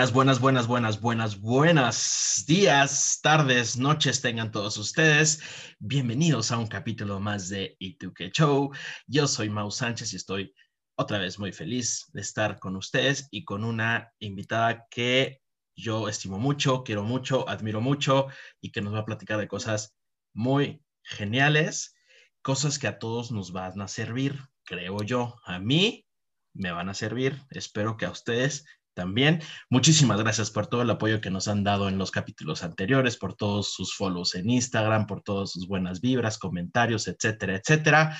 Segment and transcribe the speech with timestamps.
[0.00, 5.42] Buenas, buenas, buenas, buenas, buenas, buenas días, tardes, noches tengan todos ustedes.
[5.78, 8.72] Bienvenidos a un capítulo más de Ituque Show.
[9.06, 10.54] Yo soy Mau Sánchez y estoy
[10.96, 15.42] otra vez muy feliz de estar con ustedes y con una invitada que
[15.76, 18.28] yo estimo mucho, quiero mucho, admiro mucho
[18.62, 19.94] y que nos va a platicar de cosas
[20.32, 21.94] muy geniales,
[22.40, 25.36] cosas que a todos nos van a servir, creo yo.
[25.44, 26.06] A mí
[26.54, 28.64] me van a servir, espero que a ustedes
[28.94, 29.42] también.
[29.68, 33.34] Muchísimas gracias por todo el apoyo que nos han dado en los capítulos anteriores, por
[33.34, 38.18] todos sus follows en Instagram, por todas sus buenas vibras, comentarios, etcétera, etcétera.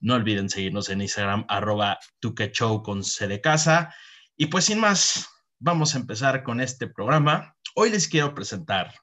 [0.00, 3.94] No olviden seguirnos en Instagram, arroba tuquechow con C de casa.
[4.36, 7.54] Y pues sin más, vamos a empezar con este programa.
[7.74, 8.94] Hoy les quiero presentar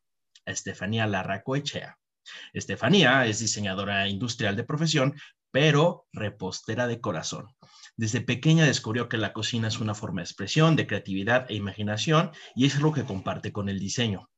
[0.45, 1.97] a Estefanía Larracoechea.
[2.53, 5.15] Estefanía es diseñadora industrial de profesión,
[5.51, 7.47] pero repostera de corazón.
[7.95, 12.31] Desde pequeña descubrió que la cocina es una forma de expresión, de creatividad e imaginación
[12.55, 14.29] y es algo que comparte con el diseño.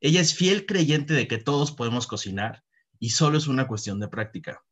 [0.00, 2.62] Ella es fiel creyente de que todos podemos cocinar
[2.98, 4.62] y solo es una cuestión de práctica.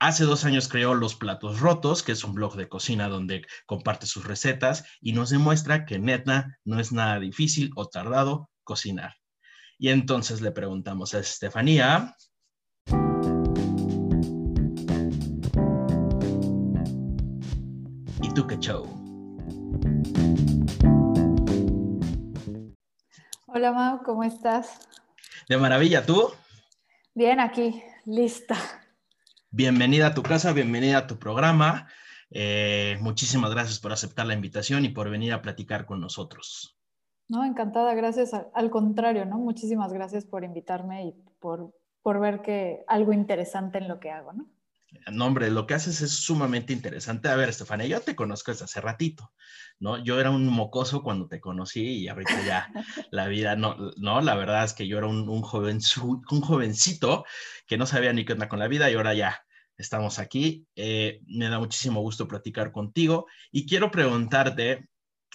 [0.00, 4.06] Hace dos años creó Los Platos Rotos, que es un blog de cocina donde comparte
[4.06, 9.16] sus recetas y nos demuestra que neta no es nada difícil o tardado cocinar.
[9.76, 12.14] Y entonces le preguntamos a Estefanía,
[18.38, 18.86] Show.
[23.46, 24.88] Hola Mau, ¿cómo estás?
[25.48, 26.30] De maravilla, ¿tú?
[27.14, 28.54] Bien, aquí, lista.
[29.50, 31.88] Bienvenida a tu casa, bienvenida a tu programa.
[32.30, 36.78] Eh, muchísimas gracias por aceptar la invitación y por venir a platicar con nosotros.
[37.28, 38.32] No, encantada, gracias.
[38.54, 39.38] Al contrario, ¿no?
[39.38, 44.32] Muchísimas gracias por invitarme y por, por ver que algo interesante en lo que hago,
[44.32, 44.46] ¿no?
[45.12, 47.28] No, hombre, lo que haces es sumamente interesante.
[47.28, 49.32] A ver, Estefania, yo te conozco desde hace ratito,
[49.78, 50.02] ¿no?
[50.02, 52.72] Yo era un mocoso cuando te conocí y ahorita ya
[53.10, 57.24] la vida, no, no, la verdad es que yo era un, un, joven, un jovencito
[57.66, 59.42] que no sabía ni qué onda con la vida y ahora ya
[59.76, 60.66] estamos aquí.
[60.74, 64.88] Eh, me da muchísimo gusto platicar contigo y quiero preguntarte,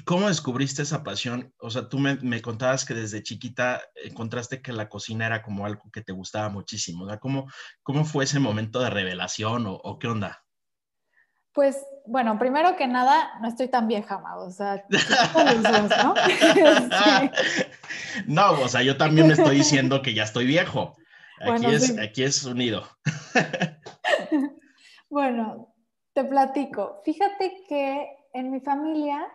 [0.06, 1.54] ¿Cómo descubriste esa pasión?
[1.60, 5.84] O sea, tú me, contabas que desde chiquita encontraste que la cocina era como algo
[5.92, 7.08] que te gustaba muchísimo.
[7.20, 7.48] ¿cómo,
[7.84, 10.44] ¿Cómo fue ese momento de revelación o, qué onda?
[11.54, 11.78] Pues,
[12.08, 14.84] bueno, primero que nada, no estoy tan vieja, ma, o sea,
[16.04, 16.16] ¿no?
[18.28, 20.96] no, o sea, yo también me estoy diciendo que ya estoy viejo.
[21.40, 22.88] Aquí, es, aquí es unido.
[25.10, 25.76] bueno,
[26.14, 27.02] te platico.
[27.06, 29.28] Fíjate que en mi familia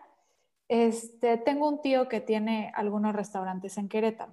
[0.68, 4.32] este, tengo un tío que tiene algunos restaurantes en Querétaro.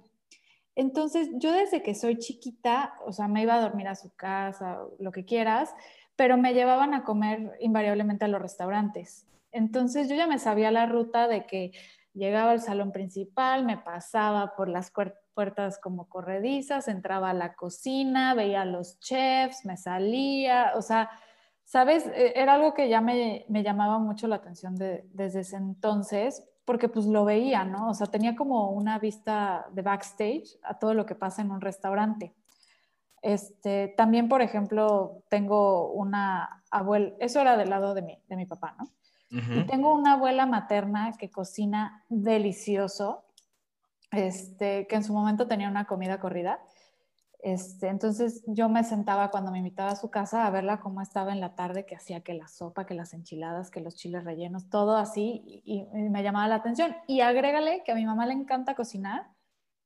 [0.74, 4.78] Entonces, yo desde que soy chiquita, o sea, me iba a dormir a su casa,
[4.98, 5.74] lo que quieras,
[6.16, 9.26] pero me llevaban a comer invariablemente a los restaurantes.
[9.52, 11.72] Entonces, yo ya me sabía la ruta de que
[12.12, 14.92] llegaba al salón principal, me pasaba por las
[15.34, 21.10] puertas como corredizas, entraba a la cocina, veía a los chefs, me salía, o sea,
[21.66, 22.06] ¿Sabes?
[22.06, 27.06] E, era algo que ya me, llamaba mucho la atención desde ese entonces, porque pues
[27.06, 27.90] lo veía, ¿no?
[27.90, 31.60] O sea, tenía como una vista de backstage a todo lo que pasa en un
[31.60, 32.34] restaurante.
[33.20, 38.46] Este, también, por ejemplo, tengo una abuela, eso era del lado de mi, de mi
[38.46, 38.88] papá, ¿no?
[39.28, 43.24] Y tengo una abuela materna que cocina delicioso,
[44.12, 46.60] este, que en su momento tenía una comida corrida
[47.40, 51.32] este, entonces yo me sentaba cuando me invitaba a su casa a verla cómo estaba
[51.32, 54.68] en la tarde, que hacía que la sopa, que las enchiladas, que los chiles rellenos,
[54.68, 56.96] todo así, y, me llamaba la atención.
[57.06, 59.28] Y agrégale que a mi mamá le encanta cocinar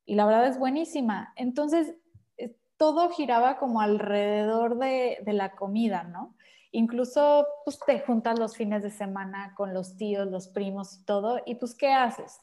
[0.07, 1.33] y la verdad es buenísima.
[1.37, 1.95] Entonces
[2.37, 6.37] eh, todo giraba como alrededor de, de la comida, ¿no?
[6.73, 11.41] Incluso pues te juntas los fines de semana con los tíos, los primos y todo,
[11.45, 12.41] y pues ¿qué haces?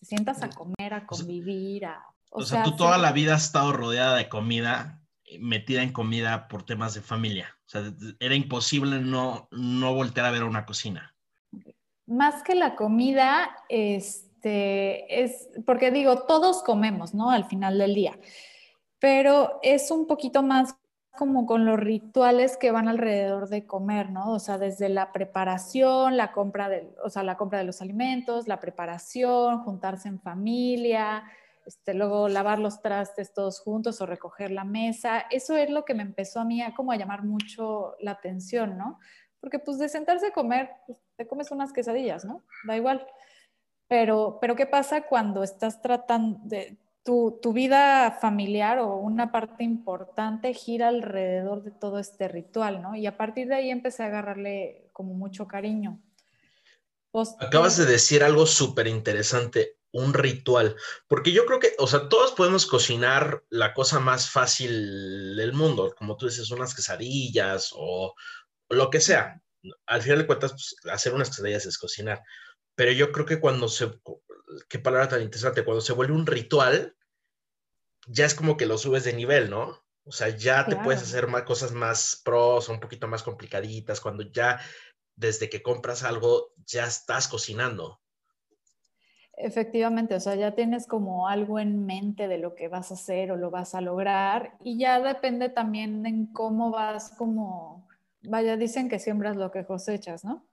[0.00, 3.72] Te sientas a comer, a convivir, a o, sea, tú toda la vida has estado
[3.72, 5.00] rodeada de comida,
[5.38, 7.56] metida en comida por temas de familia.
[7.66, 11.14] O sea, era imposible no, no voltear a ver una cocina.
[12.06, 17.30] Más que la comida, este, es, porque digo, todos comemos, ¿no?
[17.30, 18.18] Al final del día.
[18.98, 20.76] Pero es un poquito más
[21.18, 24.32] como con los rituales que van alrededor de comer, ¿no?
[24.32, 28.46] O sea, desde la preparación, la compra de, o sea, la compra de los alimentos,
[28.46, 31.24] la preparación, juntarse en familia,
[31.68, 35.26] este, luego lavar los trastes todos juntos o recoger la mesa.
[35.30, 38.78] Eso es lo que me empezó a mí a como a llamar mucho la atención,
[38.78, 38.98] ¿no?
[39.38, 42.42] Porque pues de sentarse a comer, pues, te comes unas quesadillas, ¿no?
[42.64, 43.06] Da igual.
[43.86, 49.62] Pero, pero ¿qué pasa cuando estás tratando de tu, tu vida familiar o una parte
[49.62, 52.94] importante gira alrededor de todo este ritual, ¿no?
[52.96, 56.00] Y a partir de ahí empecé a agarrarle como mucho cariño
[57.40, 60.76] Acabas de decir algo súper interesante, un ritual,
[61.06, 65.94] porque yo creo que, o sea, todos podemos cocinar la cosa más fácil del mundo,
[65.96, 68.14] como tú dices, unas quesadillas o,
[68.68, 69.40] lo que sea.
[69.86, 72.22] Al final de cuentas, pues, hacer unas quesadillas es cocinar,
[72.74, 73.90] pero yo creo que cuando se,
[74.68, 76.96] qué palabra tan interesante, cuando se vuelve un ritual,
[78.06, 79.82] ya es como que lo subes de nivel, ¿no?
[80.04, 84.22] O sea, ya te puedes hacer más cosas más pros, un poquito más complicaditas, cuando
[84.22, 84.60] ya
[85.16, 88.00] desde que compras algo ya estás cocinando.
[89.40, 93.30] Efectivamente, o sea, ya tienes como algo en mente de lo que vas a hacer
[93.30, 97.86] o lo vas a lograr y ya depende también en cómo vas como,
[98.22, 100.44] vaya, dicen que siembras lo que cosechas, ¿no?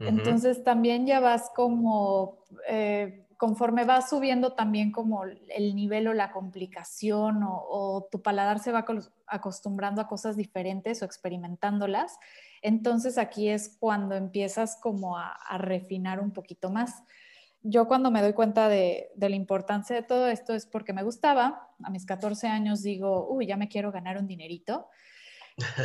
[0.00, 2.38] Entonces también ya vas como
[2.68, 8.72] eh, conforme vas subiendo también como el nivel o la complicación o, tu paladar se
[8.72, 8.84] va
[9.28, 12.18] acostumbrando a cosas diferentes o experimentándolas,
[12.62, 17.04] entonces aquí es cuando empiezas como a, refinar un poquito más.
[17.62, 21.68] Yo cuando me doy cuenta de, la importancia de todo esto es porque me gustaba.
[21.82, 24.86] A mis 14 años digo, uy, ya me quiero ganar un dinerito.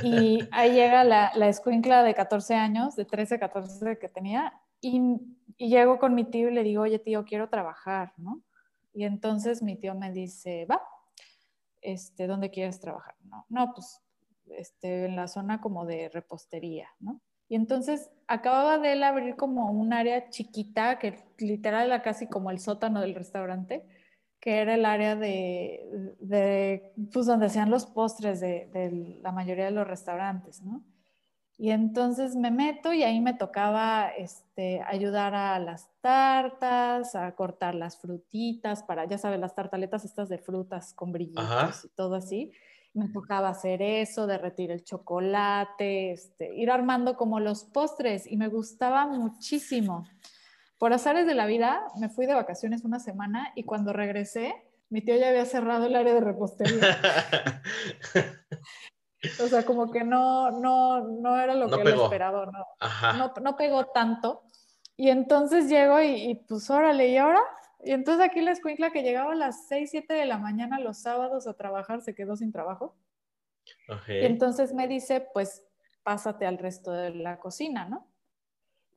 [0.03, 4.53] Y ahí llega la, la escuincla de 14 años, de 13, 14 que tenía,
[4.83, 5.19] y,
[5.57, 8.43] llego con mi tío y le digo, oye tío, quiero trabajar, ¿no?
[8.93, 10.81] Y entonces mi tío me dice, va,
[11.81, 13.15] este, ¿dónde quieres trabajar?
[13.23, 14.01] No, no pues
[14.57, 17.21] este, en la zona como de repostería, ¿no?
[17.53, 22.49] Y entonces acababa de él abrir como un área chiquita, que literal era casi como
[22.49, 23.85] el sótano del restaurante,
[24.39, 29.65] que era el área de, de pues donde hacían los postres de, de, la mayoría
[29.65, 30.83] de los restaurantes, ¿no?
[31.55, 37.75] Y entonces me meto y ahí me tocaba este, ayudar a las tartas, a cortar
[37.75, 42.51] las frutitas, para, ya sabes, las tartaletas estas de frutas con brillitos y todo así.
[42.93, 48.49] Me tocaba hacer eso, derretir el chocolate, este, ir armando como los postres y me
[48.49, 50.05] gustaba muchísimo.
[50.77, 54.53] Por azares de la vida, me fui de vacaciones una semana y cuando regresé,
[54.89, 57.61] mi tío ya había cerrado el área de repostería.
[59.41, 62.45] O sea, como que no, no, no era lo que él esperaba,
[63.17, 64.43] no, no, pegó tanto.
[64.97, 67.39] Y entonces llego y, pues órale, ¿y ahora?
[67.83, 70.99] Y entonces aquí la escuincla que llegaba a las 6, 7 de la mañana los
[70.99, 72.95] sábados a trabajar se quedó sin trabajo.
[74.07, 75.63] Y entonces me dice, pues
[76.03, 78.07] pásate al resto de la cocina, ¿no?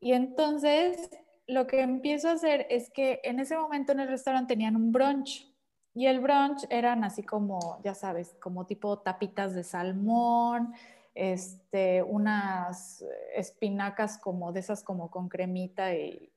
[0.01, 1.11] Y entonces
[1.47, 4.93] lo que empiezo a hacer es que en ese momento en el restaurante tenían un
[4.93, 5.53] brunch.
[5.95, 10.75] Y el brunch eran así como, ya sabes, como tipo tapitas de salmón,
[11.15, 13.03] este, unas
[13.35, 16.31] espinacas como de esas como con cremita y,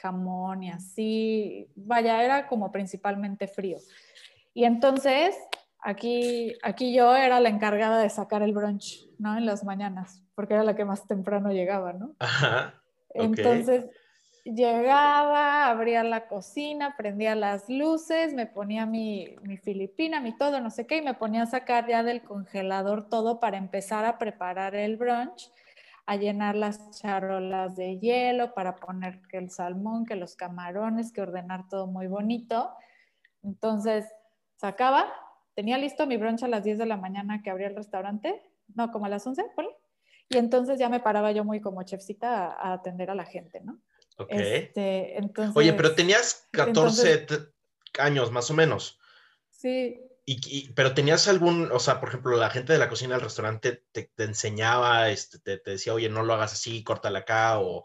[0.00, 1.68] jamón y así.
[1.74, 3.78] Vaya, era como principalmente frío.
[4.54, 5.36] Y entonces,
[5.80, 9.36] aquí, aquí yo era la encargada de sacar el brunch, ¿no?
[9.36, 12.14] En las mañanas, porque era la que más temprano llegaba, ¿no?
[12.18, 12.82] Ajá.
[13.14, 13.86] Entonces,
[14.44, 20.70] llegaba, abría la cocina, prendía las luces, me ponía mi, mi, filipina, mi todo, no
[20.70, 24.74] sé qué, y me ponía a sacar ya del congelador todo para empezar a preparar
[24.74, 25.50] el brunch,
[26.06, 31.22] a llenar las charolas de hielo, para poner que el salmón, que los camarones, que
[31.22, 32.70] ordenar todo muy bonito.
[33.42, 34.04] Entonces,
[34.56, 35.12] sacaba,
[35.54, 38.42] tenía listo mi brunch a las 10 de la mañana que abría el restaurante,
[38.74, 39.42] no, como a las 11,
[40.28, 43.80] Y entonces ya me paraba yo muy como chefcita a atender a la gente, ¿no?
[44.28, 45.18] Este,
[45.54, 47.26] Oye, pero tenías 14
[47.98, 49.00] años más o menos.
[49.50, 50.00] Sí.
[50.24, 53.84] Y, pero tenías algún, o sea, por ejemplo, la gente de la cocina del restaurante
[53.90, 57.84] te, enseñaba, este, te, decía, oye, no lo hagas así, córtala acá, o,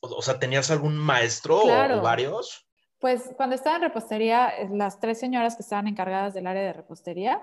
[0.00, 2.66] o, sea, ¿tenías algún maestro o varios?
[2.98, 6.72] Pues cuando estaba en repostería, eh, las tres señoras que estaban encargadas del área de
[6.72, 7.40] repostería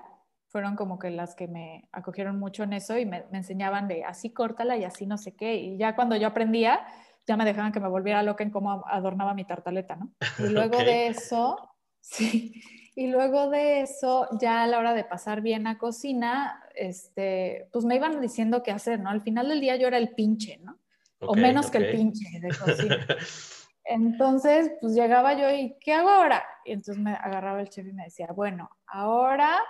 [0.48, 4.04] fueron como que las que me acogieron mucho en eso y me, me enseñaban de
[4.04, 5.54] así córtala y así no sé qué.
[5.54, 6.86] Y ya cuando yo aprendía,
[7.26, 10.12] ya me dejaban que me volviera loca en cómo adornaba mi tartaleta, ¿no?
[10.38, 11.56] Y luego de eso,
[12.00, 12.62] sí,
[12.94, 17.84] y luego de eso, ya a la hora de pasar bien a cocina, este, pues
[17.84, 19.10] me iban diciendo qué hacer, ¿no?
[19.10, 20.78] Al final del día yo era el pinche, ¿no?
[21.26, 23.06] o menos que el pinche de cocina.
[23.84, 26.42] Entonces, pues llegaba yo y, ¿qué hago ahora?
[26.64, 29.60] Y entonces me agarraba el chef y me decía, bueno, ahora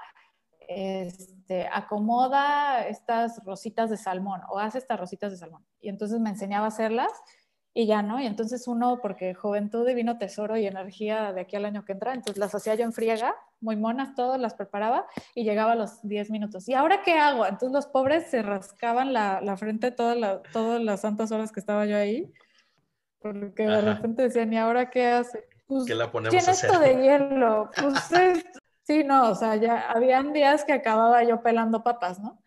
[0.68, 5.66] este, acomoda estas rositas de salmón o hace estas rositas de salmón.
[5.80, 7.10] Y entonces me enseñaba a hacerlas
[7.76, 11.64] y ya no, y entonces uno, porque juventud divino tesoro y energía de aquí al
[11.64, 15.42] año que entra, entonces las hacía yo en friega, muy monas, todas las preparaba y
[15.42, 16.68] llegaba a los 10 minutos.
[16.68, 17.44] ¿Y ahora qué hago?
[17.44, 21.84] Entonces los pobres se rascaban la, la frente toda todas las santas horas que estaba
[21.84, 22.32] yo ahí,
[23.18, 25.44] porque de repente decían, ¿y ahora qué hace?
[25.66, 26.70] Pues, ¿Qué la ponemos a hacer?
[26.70, 27.70] esto de hielo?
[27.76, 27.94] Pues
[28.84, 32.40] sí, no, o sea, ya habían días que acababa yo pelando papas, ¿no?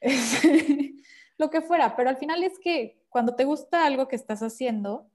[1.38, 5.10] lo que fuera, pero al final es que cuando te gusta algo que estás haciendo,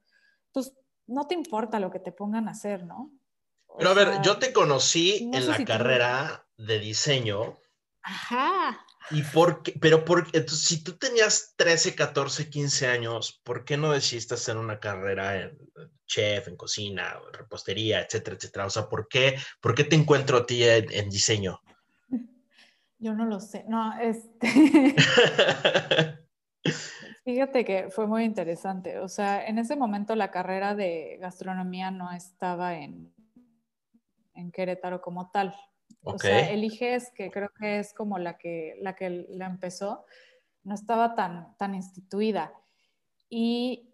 [0.52, 0.74] pues
[1.06, 3.12] no te importa lo que te pongan a hacer, ¿no?
[3.78, 7.60] pero a ver, yo te conocí en la carrera de diseño.
[8.04, 8.86] Ajá.
[9.12, 9.74] ¿Y por qué?
[9.80, 14.58] Pero por, entonces, si tú tenías 13, 14, 15 años, ¿por qué no decidiste hacer
[14.58, 15.58] una carrera en
[16.06, 18.66] chef, en cocina, repostería, etcétera, etcétera?
[18.66, 21.62] O sea, ¿por qué, por qué te encuentro a ti en, diseño?
[23.04, 23.66] Yo no lo sé.
[23.68, 24.48] No, este.
[27.26, 29.00] Fíjate que fue muy interesante.
[29.00, 33.14] O sea, en ese momento la carrera de gastronomía no estaba en,
[34.36, 35.54] en Querétaro como tal.
[36.04, 40.06] O sea, eliges, que creo que es como la que la, que la empezó,
[40.64, 42.54] no estaba tan, tan instituida.
[43.30, 43.94] Y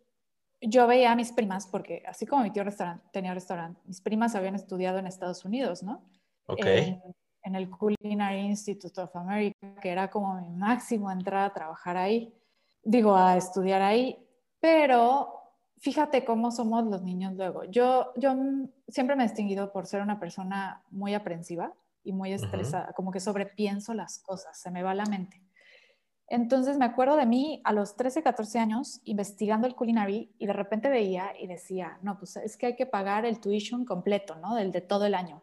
[0.62, 2.64] yo veía a mis primas, porque así como mi tío
[3.12, 6.08] tenía restaurante, mis primas habían estudiado en Estados Unidos, ¿no?
[6.48, 7.02] En
[7.44, 12.34] el Culinary Institute of America, que era como mi máximo entrar a trabajar ahí,
[12.84, 14.18] digo, a estudiar ahí,
[14.60, 15.40] pero
[15.80, 17.64] fíjate cómo somos los niños luego.
[17.66, 18.36] Yo, yo
[18.88, 23.20] siempre me he distinguido por ser una persona muy aprensiva y muy estresada, como que
[23.20, 25.42] sobrepienso las cosas, se me va la mente.
[26.28, 30.54] Entonces me acuerdo de mí a los 13, 14 años investigando el culinary y de
[30.54, 34.56] repente veía y decía, no, pues es que hay que pagar el tuition completo, ¿no?
[34.56, 35.42] Del de todo el año.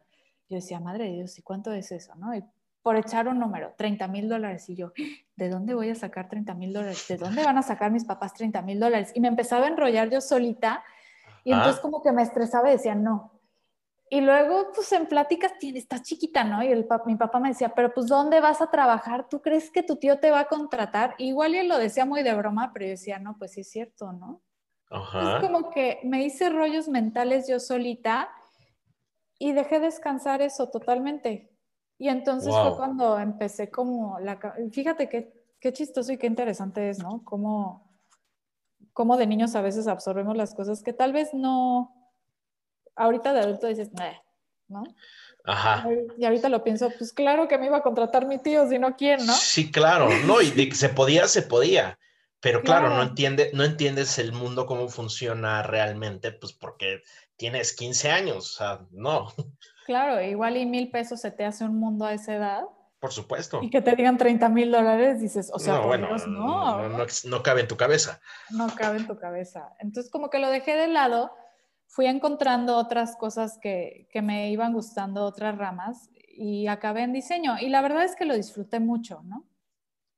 [0.48, 2.34] Yo decía, madre de Dios, ¿y cuánto es eso, no?
[2.34, 2.44] Y
[2.82, 4.68] por echar un número, 30 mil dólares.
[4.68, 4.92] Y yo,
[5.36, 7.06] ¿de dónde voy a sacar 30 mil dólares?
[7.08, 9.10] ¿De dónde van a sacar mis papás 30 mil dólares?
[9.14, 10.84] Y me empezaba a enrollar yo solita
[11.42, 13.36] y entonces como que me estresaba y decía, no,
[14.08, 16.62] y luego, pues en pláticas, estás chiquita, ¿no?
[16.62, 19.28] Y el, mi papá me decía, pero pues ¿dónde vas a trabajar?
[19.28, 21.16] ¿Tú crees que tu tío te va a contratar?
[21.18, 24.12] Igual él lo decía muy de broma, pero yo decía, no, pues sí es cierto,
[24.12, 24.42] ¿no?
[24.90, 25.36] Ajá.
[25.36, 28.30] Es como que me hice rollos mentales yo solita
[29.38, 31.50] y dejé descansar eso totalmente.
[31.98, 34.38] Y entonces fue cuando empecé como la...
[34.70, 37.22] Fíjate qué, qué chistoso y qué interesante es, ¿no?
[37.24, 37.90] Cómo,
[38.92, 41.94] cómo de niños a veces absorbemos las cosas que tal vez no
[42.96, 43.90] ahorita de adulto dices,
[44.68, 44.84] ¿no?
[45.44, 45.88] Ajá.
[46.18, 48.96] Y ahorita lo pienso, pues claro que me iba a contratar mi tío, si no
[48.96, 49.32] quién, ¿no?
[49.32, 51.98] Sí, claro, no, y de que se podía, se podía.
[52.40, 57.02] Pero claro, no, entiende, no entiendes el mundo cómo funciona realmente, pues porque
[57.36, 59.28] tienes 15 años, o sea, no.
[59.86, 62.64] Claro, igual y mil pesos se te hace un mundo a esa edad.
[62.98, 63.60] Por supuesto.
[63.62, 66.88] Y que te digan 30 mil dólares, dices, o sea, no, bueno, no.
[66.88, 68.20] No, no cabe en tu cabeza.
[68.50, 69.76] No cabe en tu cabeza.
[69.78, 71.30] Entonces, como que lo dejé de lado
[71.86, 77.56] fui encontrando otras cosas que, que, me iban gustando, otras ramas, y acabé en diseño.
[77.60, 79.46] Y la verdad es que lo disfruté mucho, ¿no?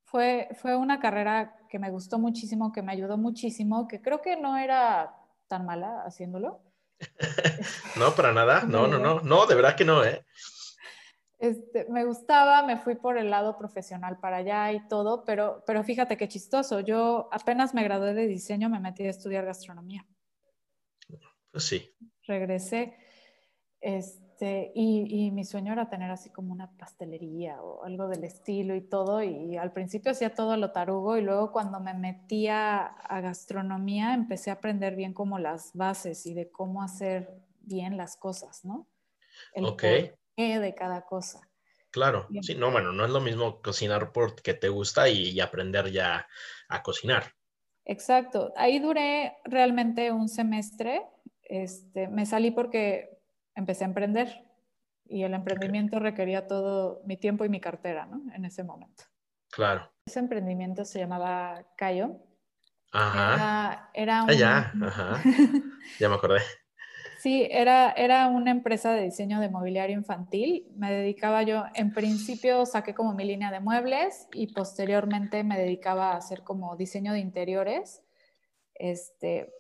[0.04, 4.36] Fue, fue una carrera que me gustó muchísimo, que me ayudó muchísimo, que creo que
[4.36, 5.14] no era
[5.46, 6.62] tan mala haciéndolo.
[7.96, 10.24] No, para nada, no, no, no, no, de verdad que no, ¿eh?
[11.38, 15.84] Este, me gustaba, me fui por el lado profesional para allá y todo, pero, pero
[15.84, 20.04] fíjate qué chistoso, yo apenas me gradué de diseño, me metí a estudiar gastronomía.
[21.52, 21.94] Pues sí.
[22.26, 22.96] Regresé.
[23.80, 28.80] Este, y, mi sueño era tener así como una pastelería o algo del estilo y
[28.80, 29.22] todo.
[29.22, 34.50] Y al principio hacía todo lo tarugo y luego cuando me metía a gastronomía empecé
[34.50, 37.30] a aprender bien como las bases y de cómo hacer
[37.60, 38.88] bien las cosas, ¿no?
[39.52, 40.12] El okay.
[40.36, 41.40] de cada cosa.
[41.90, 46.28] Claro, sí, no, bueno, no es lo mismo cocinar porque te gusta y aprender ya
[46.68, 47.32] a cocinar.
[47.84, 51.02] Exacto, ahí duré realmente un semestre
[51.48, 53.17] este, me salí porque
[53.58, 54.44] empecé a emprender
[55.04, 58.22] y el emprendimiento requería todo mi tiempo y mi cartera, ¿no?
[58.34, 59.04] En ese momento.
[59.50, 59.90] Claro.
[60.06, 62.16] Ese emprendimiento se llamaba Cayo.
[62.92, 63.90] Ajá.
[63.94, 65.22] Era, ah, ya, ajá.
[65.98, 66.40] ya me acordé.
[67.20, 70.68] Sí, era, era una empresa de diseño de mobiliario infantil.
[70.76, 76.12] Me dedicaba yo, en principio saqué como mi línea de muebles y posteriormente me dedicaba
[76.12, 78.02] a hacer como diseño de interiores.
[78.74, 79.52] Este,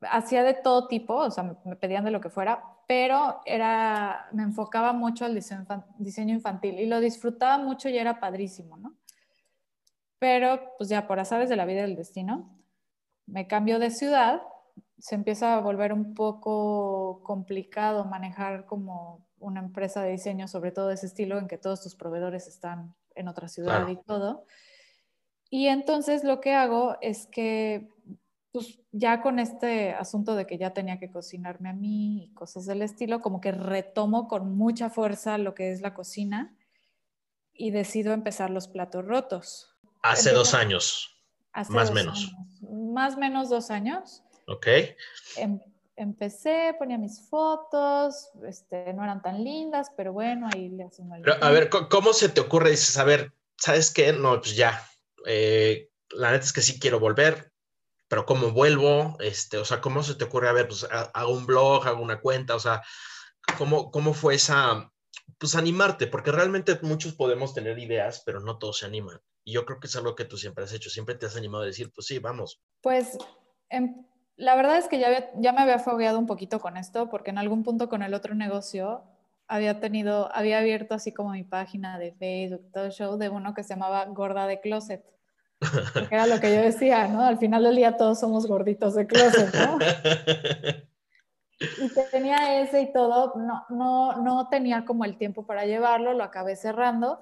[0.00, 4.42] hacía de todo tipo, o sea, me pedían de lo que fuera, pero era, me
[4.42, 8.96] enfocaba mucho al diseño infantil y lo disfrutaba mucho y era padrísimo, ¿no?
[10.18, 12.52] Pero pues ya por azares de la vida del destino,
[13.26, 14.42] me cambio de ciudad,
[14.98, 20.88] se empieza a volver un poco complicado manejar como una empresa de diseño, sobre todo
[20.88, 24.46] de ese estilo, en que todos tus proveedores están en otra ciudad y todo.
[25.48, 27.88] Y entonces lo que hago es que
[28.52, 32.66] pues ya con este asunto de que ya tenía que cocinarme a mí y cosas
[32.66, 36.56] del estilo, como que retomo con mucha fuerza lo que es la cocina
[37.52, 39.76] y decido empezar los platos rotos.
[40.02, 41.22] Hace dos años,
[41.68, 42.32] más o menos.
[42.62, 44.22] Más o menos dos años.
[44.46, 44.66] Ok.
[45.36, 45.60] Em,
[45.94, 51.24] empecé, ponía mis fotos, este, no eran tan lindas, pero bueno, ahí le hacemos el...
[51.40, 52.70] a ver, ¿cómo se te ocurre?
[52.70, 54.12] Dices, a ver, ¿sabes qué?
[54.12, 54.82] No, pues ya,
[55.26, 57.49] eh, la neta es que sí quiero volver,
[58.10, 59.16] pero ¿cómo vuelvo?
[59.20, 60.48] Este, o sea, ¿cómo se te ocurre?
[60.48, 62.82] A ver, pues hago un blog, hago una cuenta, o sea,
[63.56, 64.90] ¿cómo, cómo fue esa,
[65.38, 66.08] pues animarte?
[66.08, 69.20] Porque realmente muchos podemos tener ideas, pero no todos se animan.
[69.44, 71.62] Y yo creo que es algo que tú siempre has hecho, siempre te has animado
[71.62, 72.60] a decir, pues sí, vamos.
[72.80, 73.16] Pues
[73.68, 77.30] en la verdad es que ya, ya me había fogueado un poquito con esto, porque
[77.30, 79.04] en algún punto con el otro negocio
[79.46, 83.62] había tenido, había abierto así como mi página de Facebook, todo show de uno que
[83.62, 85.04] se llamaba Gorda de Closet.
[86.10, 87.22] Era lo que yo decía, ¿no?
[87.22, 89.78] Al final del día todos somos gorditos de closet, ¿no?
[91.60, 96.24] Y tenía ese y todo, no, no, no tenía como el tiempo para llevarlo, lo
[96.24, 97.20] acabé cerrando.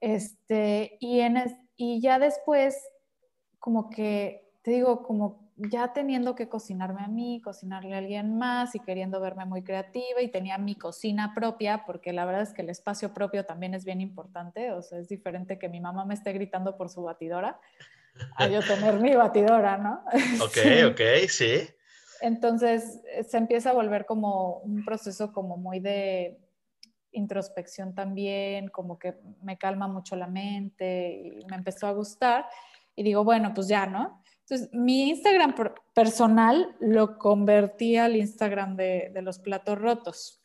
[0.00, 1.36] Este, y, en
[1.76, 2.76] y ya después,
[3.60, 8.74] como que, te digo, como ya teniendo que cocinarme a mí, cocinarle a alguien más
[8.74, 12.62] y queriendo verme muy creativa y tenía mi cocina propia, porque la verdad es que
[12.62, 16.14] el espacio propio también es bien importante, o sea, es diferente que mi mamá me
[16.14, 17.60] esté gritando por su batidora
[18.36, 20.02] a yo tener mi batidora, ¿no?
[20.42, 21.68] Ok, ok, sí.
[22.20, 26.38] Entonces se empieza a volver como un proceso como muy de
[27.12, 32.46] introspección también, como que me calma mucho la mente y me empezó a gustar
[32.96, 34.23] y digo, bueno, pues ya, ¿no?
[34.44, 35.54] Entonces, mi Instagram
[35.94, 40.44] personal lo convertí al Instagram de, los platos rotos,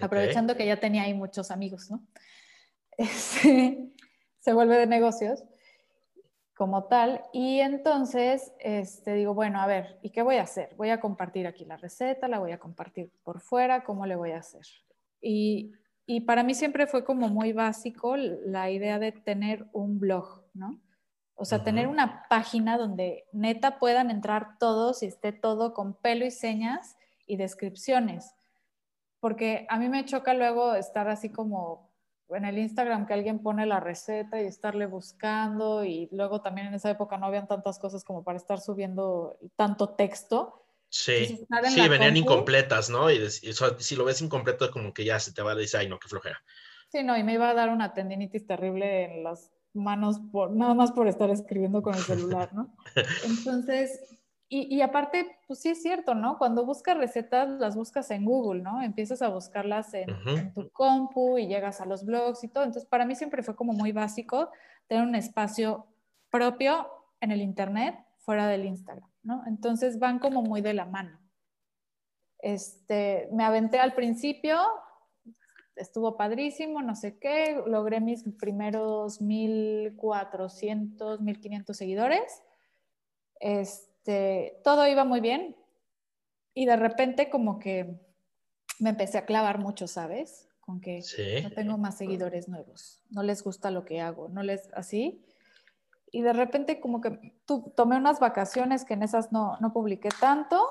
[0.00, 2.06] aprovechando que ya tenía ahí muchos amigos, ¿no?
[2.98, 3.92] Este,
[4.40, 5.44] se vuelve de negocios
[6.56, 7.22] como tal.
[7.32, 10.74] Y entonces este, digo, bueno, a ver, ¿y qué voy a hacer?
[10.76, 14.32] Voy a compartir aquí la receta, la voy a compartir por fuera, ¿cómo le voy
[14.32, 14.66] a hacer?
[15.20, 15.72] Y,
[16.06, 20.80] y para mí siempre fue como muy básico la idea de tener un blog, ¿no?
[21.40, 26.26] O sea, tener una página donde neta puedan entrar todos y esté todo con pelo
[26.26, 28.34] y señas y descripciones.
[29.20, 31.92] Porque a mí me choca luego estar así como
[32.30, 36.74] en el Instagram que alguien pone la receta y estarle buscando y luego también en
[36.74, 40.64] esa época no habían tantas cosas como para estar subiendo tanto texto.
[40.90, 43.12] Sí, sí, venían incompletas, ¿no?
[43.12, 46.00] Y, si lo ves incompleto como que ya se te va a decir, ay, no,
[46.00, 46.42] qué flojera.
[46.90, 50.74] Sí, no, y me iba a dar una tendinitis terrible en las manos por, nada
[50.74, 52.74] más por estar escribiendo con el celular, ¿no?
[53.26, 54.18] Entonces,
[54.50, 56.38] y, y, aparte, pues sí es cierto, ¿no?
[56.38, 58.82] Cuando buscas recetas, las buscas en Google, ¿no?
[58.82, 62.64] Empiezas a buscarlas en, en, tu compu y llegas a los blogs y todo.
[62.64, 64.50] Entonces, para mí siempre fue como muy básico
[64.86, 65.86] tener un espacio
[66.30, 66.88] propio
[67.20, 69.42] en el Internet fuera del Instagram, ¿no?
[69.46, 71.18] Entonces van como muy de la mano.
[72.40, 74.60] Este, me aventé al principio,
[75.78, 82.42] estuvo padrísimo, no sé qué, logré mis primeros 1400, 1500 seguidores.
[83.40, 85.56] Este, todo iba muy bien
[86.54, 88.00] y de repente como que
[88.80, 90.48] me empecé a clavar mucho, ¿sabes?
[90.60, 91.02] Con que
[91.42, 95.24] no tengo más seguidores nuevos, no les gusta lo que hago, no les así.
[96.10, 100.08] Y de repente como que tu, tomé unas vacaciones que en esas no, no publiqué
[100.20, 100.70] tanto.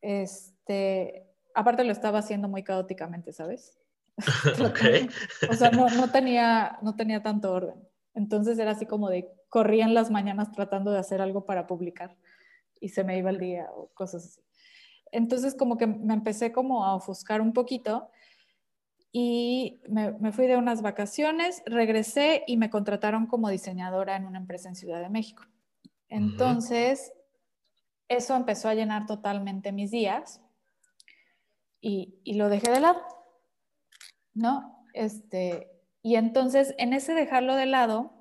[0.00, 3.78] Este, aparte lo estaba haciendo muy caóticamente, ¿sabes?
[5.50, 7.76] o sea, no, no, tenía, no tenía tanto orden.
[8.14, 12.16] Entonces era así como de corría en las mañanas tratando de hacer algo para publicar
[12.80, 14.40] y se me iba el día o cosas así.
[15.12, 18.10] Entonces como que me empecé como a ofuscar un poquito
[19.12, 24.38] y me, me, fui de unas vacaciones, regresé y me contrataron como diseñadora en una
[24.38, 25.44] empresa en Ciudad de México.
[26.08, 27.12] Entonces,
[28.08, 30.42] eso empezó a llenar totalmente mis días
[31.80, 33.15] y, y lo dejé de lado.
[34.36, 34.84] ¿No?
[34.92, 35.72] Este,
[36.02, 38.12] y entonces, en ese dejarlo de lado,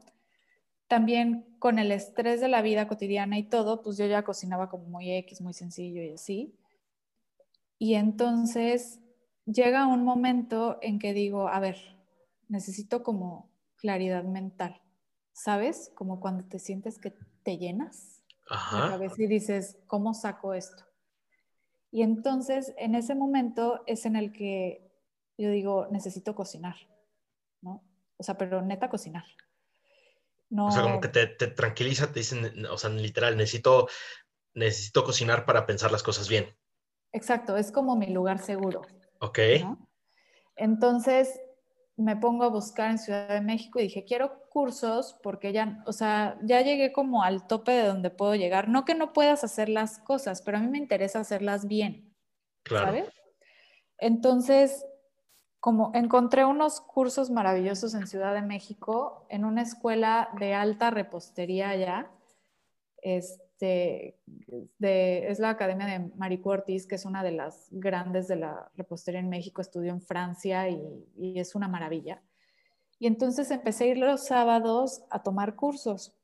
[0.87, 4.85] también con el estrés de la vida cotidiana y todo, pues yo ya cocinaba como
[4.85, 6.57] muy X, muy sencillo y así.
[7.77, 9.01] Y entonces
[9.45, 11.77] llega un momento en que digo, a ver,
[12.47, 14.81] necesito como claridad mental,
[15.33, 15.91] ¿sabes?
[15.95, 20.85] Como cuando te sientes que te llenas a la y dices, ¿cómo saco esto?
[21.91, 24.85] Y entonces en ese momento es en el que
[25.37, 26.75] yo digo, necesito cocinar,
[27.61, 27.83] ¿no?
[28.17, 29.25] O sea, pero neta cocinar.
[30.49, 30.67] No...
[30.67, 33.87] O sea, como que te, te, tranquiliza, te dicen, o sea, literal, necesito,
[34.53, 36.55] necesito cocinar para pensar las cosas bien.
[37.11, 38.81] Exacto, es como mi lugar seguro.
[39.19, 39.39] Ok.
[40.55, 41.39] Entonces
[41.97, 45.93] me pongo a buscar en Ciudad de México y dije, quiero cursos porque ya, o
[45.93, 48.67] sea, ya llegué como al tope de donde puedo llegar.
[48.67, 52.13] No que no puedas hacer las cosas, pero a mí me interesa hacerlas bien.
[52.63, 52.87] Claro.
[52.87, 53.09] ¿Sabes?
[53.97, 54.85] Entonces
[55.65, 61.69] como encontré unos cursos maravillosos en Ciudad de México, en una escuela de alta repostería
[61.69, 62.11] allá.
[63.01, 64.19] Este,
[64.79, 69.19] es la Academia de Maricu Ortiz, que es una de las grandes de la repostería
[69.19, 70.79] en México, estudió en Francia y,
[71.17, 72.21] y es una maravilla.
[72.99, 76.14] Y entonces empecé a ir los sábados a tomar cursos.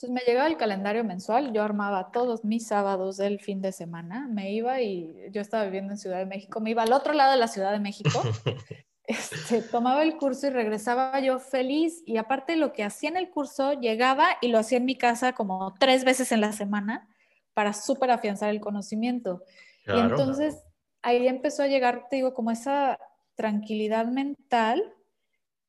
[0.00, 4.28] Entonces me llegaba el calendario mensual, yo armaba todos mis sábados del fin de semana,
[4.28, 7.32] me iba y yo estaba viviendo en Ciudad de México, me iba al otro lado
[7.32, 8.22] de la Ciudad de México,
[9.08, 13.28] este, tomaba el curso y regresaba yo feliz y aparte lo que hacía en el
[13.28, 17.08] curso, llegaba y lo hacía en mi casa como tres veces en la semana
[17.52, 19.42] para súper afianzar el conocimiento.
[19.84, 20.62] Y entonces
[21.02, 23.00] ahí empezó a llegar, te digo, como esa
[23.34, 24.94] tranquilidad mental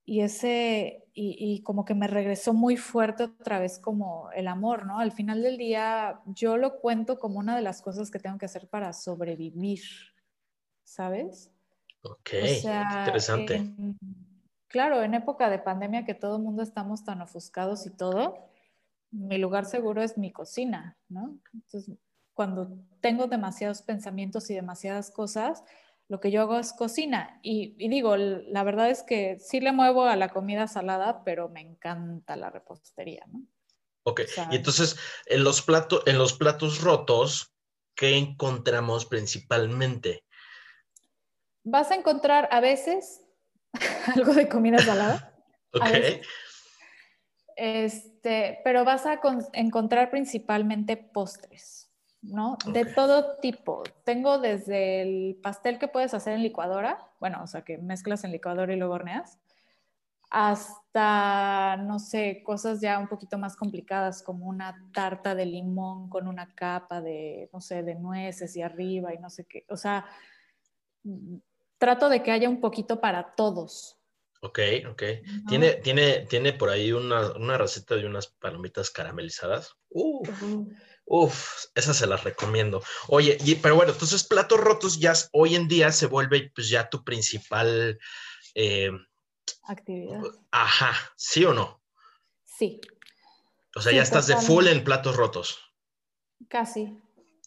[0.05, 4.99] y ese, y, como que me regresó muy fuerte otra vez como el amor, ¿no?
[4.99, 8.45] Al final del día yo lo cuento como una de las cosas que tengo que
[8.45, 9.81] hacer para sobrevivir,
[10.85, 11.51] ¿sabes?
[12.03, 13.73] Ok, interesante.
[14.67, 18.37] claro, en época de pandemia que todo el mundo estamos tan ofuscados y todo,
[19.11, 21.37] mi lugar seguro es mi cocina, ¿no?
[21.53, 21.97] Entonces,
[22.33, 25.65] cuando tengo demasiados pensamientos y demasiadas cosas,
[26.09, 27.39] lo que yo hago es cocina.
[27.43, 31.61] Y, digo, la verdad es que sí le muevo a la comida salada, pero me
[31.61, 33.45] encanta la repostería, ¿no?
[34.03, 37.53] Ok, y entonces en los, platos, en los platos rotos,
[37.95, 40.23] ¿qué encontramos principalmente?
[41.63, 43.21] Vas a encontrar a veces
[44.15, 45.37] algo de comida salada.
[45.73, 46.23] ok.
[47.55, 49.19] Este, pero vas a
[49.53, 51.88] encontrar principalmente postres.
[52.21, 52.57] ¿No?
[52.73, 53.83] De todo tipo.
[54.03, 58.31] Tengo desde el pastel que puedes hacer en licuadora, bueno, o sea, que mezclas en
[58.31, 59.39] licuadora y luego horneas,
[60.29, 66.27] hasta, no sé, cosas ya un poquito más complicadas como una tarta de limón con
[66.27, 69.65] una capa de, no sé, de nueces y arriba y no sé qué.
[69.69, 70.05] O sea,
[71.79, 73.98] trato de que haya un poquito para todos.
[74.41, 75.03] Ok, ok.
[75.47, 79.75] ¿Tiene, tiene, tiene por ahí una, receta de unas palomitas caramelizadas.
[79.89, 80.23] Uh.
[81.05, 82.83] Uf, esas se las recomiendo.
[83.07, 86.87] Oye, y, pero bueno, entonces platos rotos ya hoy en día se vuelve pues ya
[86.89, 87.99] tu principal
[88.53, 88.91] eh,
[89.63, 90.21] actividad.
[90.51, 91.81] Ajá, ¿sí o no?
[92.43, 92.79] Sí.
[93.75, 95.59] O sea, ya estás de full en platos rotos.
[96.47, 96.97] Casi.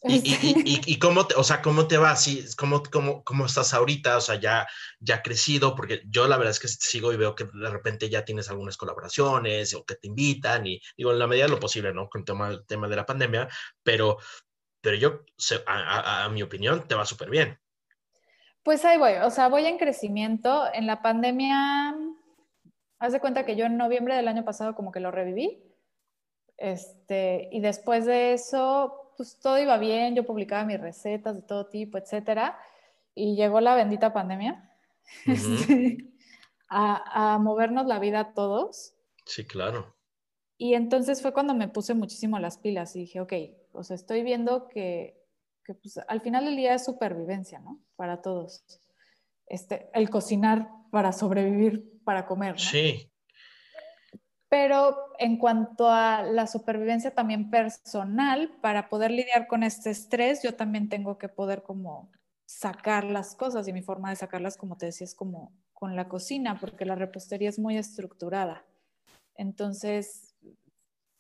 [0.05, 2.17] ¿Y, cómo te, o sea, cómo te va?
[2.59, 4.17] ¿Cómo, cómo, cómo estás ahorita?
[4.17, 4.67] O sea, ya,
[4.99, 8.25] ya crecido, porque yo la verdad es que sigo y veo que de repente ya
[8.25, 11.95] tienes algunas colaboraciones o que te invitan y digo, en la medida de lo posible,
[11.95, 12.09] ¿no?
[12.09, 13.49] Con el tema, el tema de la pandemia,
[13.85, 14.19] pero,
[14.81, 15.21] pero yo,
[15.67, 17.59] a, a mi opinión, te va súper bien.
[18.65, 20.65] Pues ahí voy, o sea, voy en crecimiento.
[20.73, 21.97] En la pandemia,
[22.99, 25.63] haz de cuenta que yo en noviembre del año pasado como que lo reviví.
[26.57, 31.67] Este, y después de eso, pues todo iba bien, yo publicaba mis recetas de todo
[31.67, 32.59] tipo, etcétera,
[33.15, 34.71] y llegó la bendita pandemia
[35.27, 36.13] este,
[36.69, 38.95] a, movernos la vida a todos.
[39.27, 39.95] Sí, claro.
[40.57, 43.33] Y entonces fue cuando me puse muchísimo las pilas y dije, ok,
[43.73, 45.21] o sea, estoy viendo que,
[45.65, 47.81] que pues, al final del día es supervivencia, ¿no?
[47.97, 48.65] Para todos.
[49.47, 52.53] Este, el cocinar para sobrevivir, para comer.
[52.53, 52.59] ¿no?
[52.59, 53.12] Sí,
[54.53, 60.55] pero en cuanto a la supervivencia también personal, para poder lidiar con este estrés, yo
[60.57, 62.11] también tengo que poder como
[62.45, 66.07] sacar las cosas y mi forma de sacarlas, como te decía, es como con la
[66.07, 68.67] cocina, porque la repostería es muy estructurada.
[69.37, 70.37] Entonces,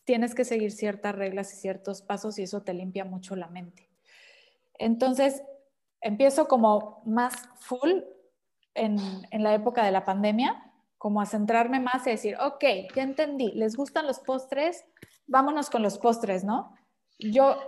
[0.04, 3.88] tienes que seguir ciertas reglas y ciertos pasos y eso te limpia mucho la mente.
[4.74, 5.42] Entonces,
[6.02, 7.92] empiezo como más full
[8.74, 8.98] en,
[9.30, 10.71] en la época de la pandemia,
[11.02, 12.62] como a centrarme más y decir, ok,
[12.94, 14.84] ya entendí, les gustan los postres,
[15.26, 16.76] vámonos con los postres, ¿no?
[17.18, 17.58] Yo,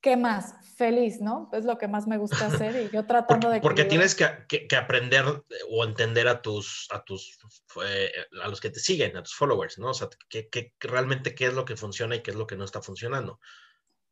[0.00, 0.54] ¿qué más?
[0.76, 1.50] Feliz, ¿no?
[1.52, 3.60] Es lo que más me gusta hacer y yo tratando de...
[3.60, 5.24] Porque tienes que, que, aprender
[5.68, 7.36] o entender a tus, a tus,
[7.84, 9.88] eh, a los que te siguen, a tus followers, ¿no?
[9.88, 12.54] O sea, que, que, realmente qué es lo que funciona y qué es lo que
[12.54, 13.40] no está funcionando.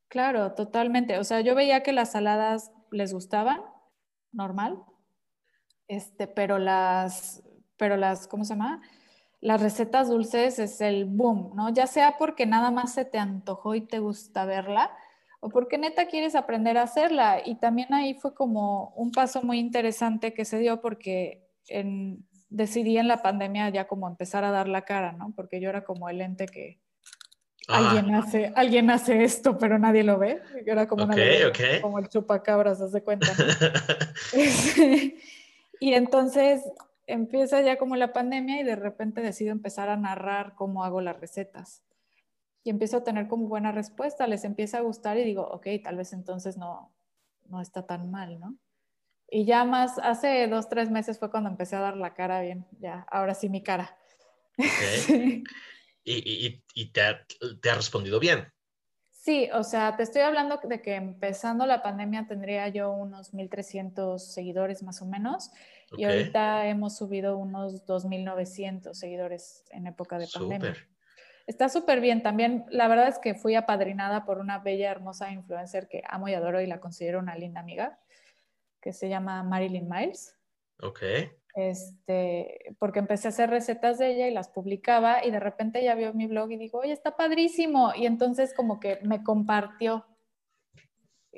[0.09, 1.21] Claro, totalmente.
[1.21, 3.61] O sea, yo veía que las saladas les gustaban,
[4.33, 4.83] normal,
[5.87, 7.45] este, pero las
[7.77, 8.81] pero las, ¿cómo se llama?
[9.41, 11.73] Las recetas dulces es el boom, ¿no?
[11.73, 14.91] Ya sea porque nada más se te antojó y te gusta verla,
[15.41, 17.43] o porque neta quieres aprender a hacerla.
[17.45, 22.97] Y también ahí fue como un paso muy interesante que se dio porque en, decidí
[22.97, 25.33] en la pandemia ya como empezar a dar la cara, ¿no?
[25.37, 26.81] Porque yo era como el ente que
[27.69, 30.41] alguien, hace, alguien hace esto, pero nadie lo ve.
[30.67, 31.07] Yo era como,
[31.83, 33.27] como el chupacabras, haz de cuenta.
[35.81, 36.63] y entonces
[37.07, 41.21] empieza ya como la pandemia y de repente decido empezar a narrar cómo hago las
[41.21, 41.83] recetas.
[42.63, 45.97] Y empiezo a tener como buena respuesta, les empieza a gustar y digo, ok, tal
[45.97, 46.95] vez entonces no,
[47.47, 48.57] no está tan mal, ¿no?
[49.31, 52.67] Y ya más, hace dos, tres meses fue cuando empecé a dar la cara bien,
[52.79, 53.97] ya, ahora sí mi cara.
[56.07, 57.27] ¿Y, y, te, ha,
[57.63, 58.47] te, ha, respondido bien?
[59.11, 64.19] Sí, o sea, te estoy hablando de que empezando la pandemia tendría yo unos 1.300
[64.19, 65.51] seguidores más o menos
[65.97, 70.75] y ahorita hemos subido unos 2.900 seguidores en época de pandemia.
[71.47, 72.23] Está súper bien.
[72.23, 76.35] También, la verdad es que fui apadrinada por una bella, hermosa influencer que amo y
[76.35, 77.99] adoro y la considero una linda amiga,
[78.81, 80.37] que se llama Marilyn Miles.
[80.81, 81.03] Ok.
[81.55, 85.95] Este, porque empecé a hacer recetas de ella y las publicaba y de repente ella
[85.95, 87.93] vio mi blog y dijo, oye, está padrísimo.
[87.95, 90.07] Y entonces como que me compartió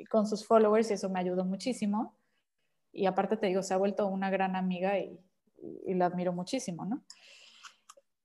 [0.08, 2.16] con sus followers y eso me ayudó muchísimo.
[2.96, 5.20] Y aparte te digo, se ha vuelto una gran amiga y,
[5.86, 7.04] y la admiro muchísimo, ¿no?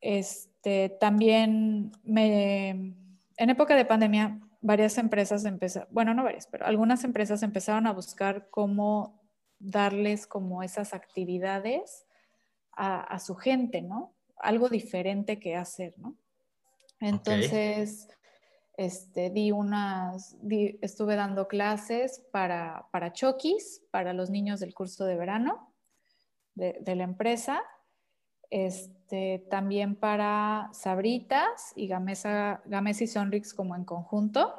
[0.02, 7.04] Este, también me, en época de pandemia, varias empresas empezaron, bueno, no varias, pero algunas
[7.04, 9.22] empresas empezaron a buscar cómo
[9.60, 12.08] darles como esas actividades
[12.74, 14.16] a, su gente, ¿no?
[14.38, 16.16] Algo diferente que hacer, ¿no?
[17.00, 18.08] Entonces,
[18.82, 20.36] este, di unas,
[20.82, 25.72] estuve dando clases para, para Chokis, para los niños del curso de verano
[26.56, 27.62] de, la empresa.
[28.50, 34.52] Este, también para Sabritas y Gamesa, Gamesa y Sonrix como en conjunto,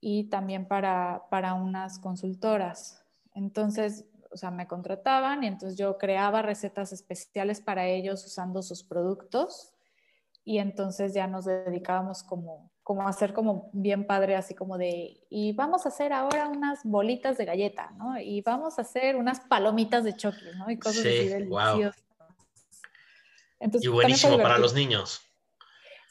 [0.00, 3.04] y también para, para unas consultoras.
[3.34, 8.84] Entonces, o sea, me contrataban y entonces yo creaba recetas especiales para ellos usando sus
[8.84, 9.75] productos
[10.46, 15.18] y entonces ya nos dedicábamos como, como a hacer como bien padre, así como de,
[15.28, 18.16] y vamos a hacer ahora unas bolitas de galleta, ¿no?
[18.20, 20.70] Y vamos a hacer unas palomitas de choque, ¿no?
[20.70, 21.96] Y cosas así deliciosas
[23.82, 25.20] y buenísimo para los niños.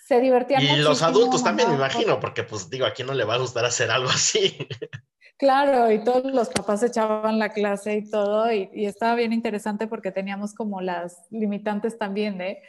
[0.05, 3.23] Se divertían Y los adultos también, me imagino, porque pues digo, ¿a quién no le
[3.23, 4.57] va a gustar hacer algo así?
[5.37, 9.85] Claro, y todos los papás echaban la clase y todo, y, y estaba bien interesante
[9.85, 12.61] porque teníamos como las limitantes también de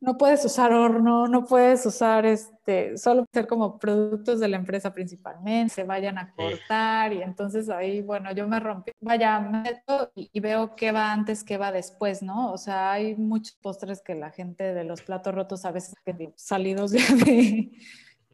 [0.00, 4.94] no puedes usar horno, no puedes usar este, solo ser como productos de la empresa
[4.94, 10.40] principalmente, se vayan a cortar y entonces ahí, bueno, yo me rompí, vaya, meto y,
[10.40, 12.50] veo qué va antes, qué va después, ¿no?
[12.50, 15.94] O sea, hay muchos postres que la gente de los platos rotos a veces
[16.36, 17.70] salidos de,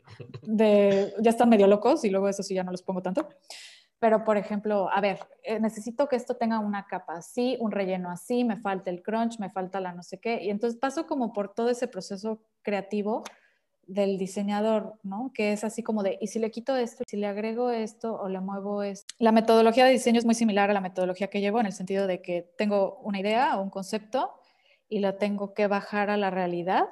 [0.42, 3.28] de, ya están medio locos y luego eso sí ya no los pongo tanto.
[3.98, 8.10] Pero, por ejemplo, a ver, eh, necesito que esto tenga una capa así, un relleno
[8.10, 10.42] así, me falta el crunch, me falta la no sé qué.
[10.42, 13.24] Y entonces paso como por todo ese proceso creativo
[13.86, 15.30] del diseñador, ¿no?
[15.32, 18.28] Que es así como de, y si le quito esto, si le agrego esto o
[18.28, 19.14] le muevo esto.
[19.18, 22.06] La metodología de diseño es muy similar a la metodología que llevo en el sentido
[22.06, 24.32] de que tengo una idea o un concepto
[24.88, 26.88] y la tengo que bajar a la realidad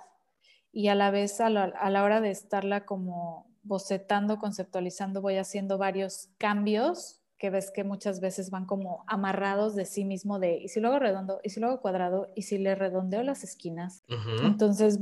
[0.72, 5.36] y a la vez a la, a la hora de estarla como bocetando, conceptualizando, voy
[5.36, 10.56] haciendo varios cambios que ves que muchas veces van como amarrados de sí mismo de,
[10.56, 14.04] y si luego redondo, y si luego cuadrado, y si le redondeo las esquinas.
[14.42, 15.00] Entonces,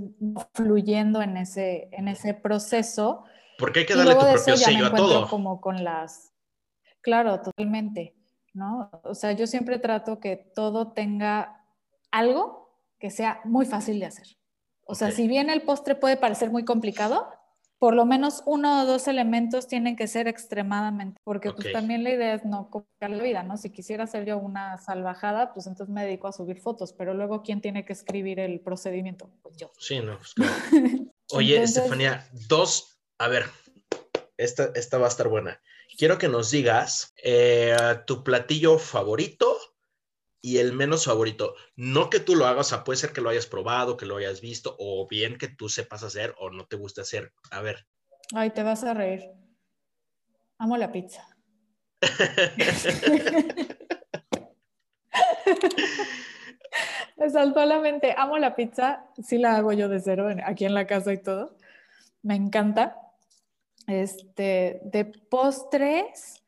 [0.55, 3.25] fluyendo en ese, en ese proceso.
[3.59, 5.29] Porque hay que darle tu propio sello a todo.
[5.29, 6.33] Como con las...
[7.01, 8.16] Claro, totalmente,
[8.55, 8.90] ¿no?
[9.05, 11.64] O sea, yo siempre trato que todo tenga
[12.11, 14.27] algo que sea muy fácil de hacer.
[14.85, 17.29] O sea, si bien el postre puede parecer muy complicado,
[17.82, 22.10] por lo menos uno o dos elementos tienen que ser extremadamente, porque pues también la
[22.10, 23.56] idea es no copiar la vida, ¿no?
[23.56, 27.42] Si quisiera hacer yo una salvajada, pues entonces me dedico a subir fotos, pero luego
[27.42, 29.30] ¿quién tiene que escribir el procedimiento?
[29.42, 29.72] Pues yo.
[29.80, 30.52] Sí, no, pues claro.
[31.32, 33.46] Oye, Estefanía, dos, a ver,
[34.36, 35.60] esta, esta va a estar buena.
[35.98, 39.58] Quiero que nos digas eh, tu platillo favorito
[40.42, 41.55] y el menos favorito.
[41.76, 44.16] No que tú lo hagas, o sea, puede ser que lo hayas probado, que lo
[44.16, 47.33] hayas visto, o bien que tú sepas hacer o no te guste hacer.
[47.50, 47.87] A ver.
[48.35, 49.31] Ay, te vas a reír.
[50.59, 51.26] Amo la pizza.
[57.16, 60.64] Me saltó a la mente, amo la pizza, sí la hago yo de cero, aquí
[60.64, 61.57] en la casa y todo.
[62.22, 62.98] Me encanta.
[63.87, 66.41] Este, de postres,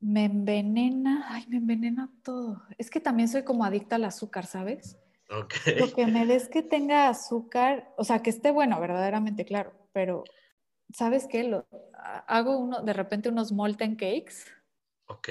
[0.00, 2.62] me envenena, ay, me envenena todo.
[2.78, 4.98] Es que también soy como adicta al azúcar, ¿sabes?
[5.30, 5.54] Ok.
[5.78, 10.24] Lo que me des que tenga azúcar, o sea, que esté bueno, verdaderamente, claro, pero
[10.92, 11.44] ¿sabes qué?
[11.44, 11.66] Lo,
[12.26, 14.44] hago uno, de repente unos molten cakes.
[15.06, 15.28] Ok.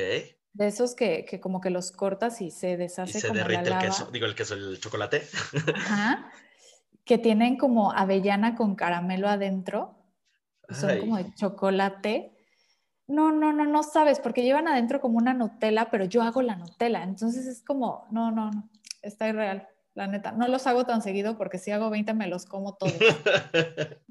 [0.54, 3.69] De esos que, que como que los cortas y se deshace y se como derrite
[3.69, 5.28] la el queso, digo el queso, el chocolate.
[5.75, 6.32] Ajá.
[7.04, 9.95] Que tienen como avellana con caramelo adentro.
[10.69, 10.99] Son Ay.
[10.99, 12.35] como de chocolate.
[13.08, 16.56] No, no, no, no sabes, porque llevan adentro como una Nutella, pero yo hago la
[16.56, 17.04] Nutella.
[17.04, 18.70] Entonces es como, no, no, no,
[19.02, 20.32] está irreal, la neta.
[20.32, 22.94] No los hago tan seguido porque si hago 20 me los como todos.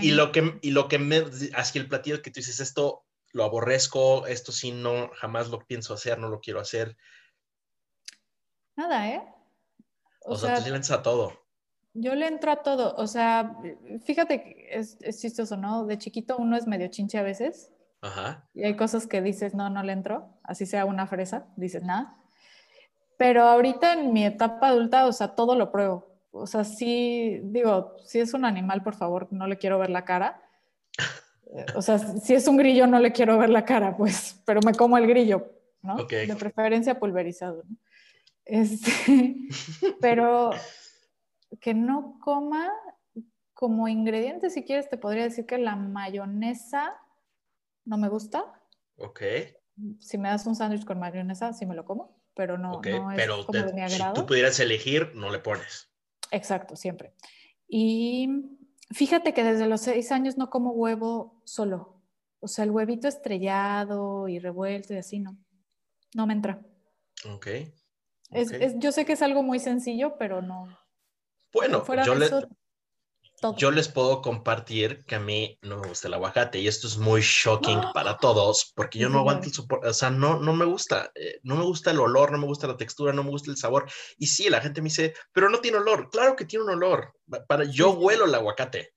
[0.00, 1.24] Y, lo que, y lo que me,
[1.54, 5.92] así el platillo que tú dices, esto lo aborrezco, esto sí no, jamás lo pienso
[5.92, 6.96] hacer, no lo quiero hacer.
[8.76, 9.22] Nada, ¿eh?
[10.20, 11.45] O, sea, tú sí a todo.
[11.98, 13.56] Yo le entro a todo, o sea,
[14.04, 15.86] fíjate que es, es chistoso, ¿no?
[15.86, 18.48] De chiquito uno es medio chinche a veces Ajá.
[18.52, 22.16] y hay cosas que dices, no, no le entro, así sea una fresa, dices nada.
[23.16, 26.20] Pero ahorita en mi etapa adulta, o sea, todo lo pruebo.
[26.32, 30.04] o sea, sí, digo, si es un animal, por favor, no le quiero ver la
[30.04, 30.42] cara.
[31.74, 34.74] O sea, si es un grillo, no le quiero ver la cara, pues, pero me
[34.74, 35.96] como el grillo, ¿no?
[36.04, 37.76] De preferencia pulverizado, ¿no?
[38.44, 39.34] Este,
[40.00, 40.50] pero
[41.60, 42.72] que no coma
[43.54, 46.94] como ingrediente, si quieres, te podría decir que la mayonesa
[47.84, 48.44] no me gusta.
[48.98, 49.22] Ok.
[49.98, 53.16] Si me das un sándwich con mayonesa, sí me lo como, pero no, no es
[53.16, 54.14] pero como de mi agrado.
[54.14, 55.90] Si tú pudieras elegir, no le pones.
[56.30, 57.14] Exacto, siempre.
[57.68, 58.28] Y
[58.90, 62.02] fíjate que desde los seis años no como huevo solo.
[62.40, 65.38] O sea, el huevito estrellado y revuelto y así, no.
[66.14, 66.60] No me entra.
[67.30, 67.48] Ok.
[68.30, 70.68] Es, yo sé que es algo muy sencillo, pero no.
[71.56, 72.30] Bueno, yo, le,
[73.56, 76.98] yo les puedo compartir que a mí no me gusta el aguacate y esto es
[76.98, 80.66] muy shocking para todos porque yo no aguanto el soporte, o sea, no, no me
[80.66, 83.50] gusta, eh, no me gusta el olor, no me gusta la textura, no me gusta
[83.50, 83.90] el sabor.
[84.18, 86.10] Y sí, la gente me dice, pero no tiene olor.
[86.10, 87.14] Claro que tiene un olor.
[87.48, 88.92] Para, yo huelo el aguacate